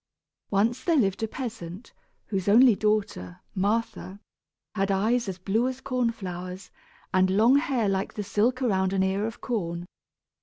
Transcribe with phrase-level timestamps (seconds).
[0.49, 1.93] ]Once there lived a peasant
[2.25, 4.19] whose only daughter, Martha,
[4.73, 6.71] had eyes as blue as corn flowers
[7.13, 9.85] and long hair like the silk around an ear of corn.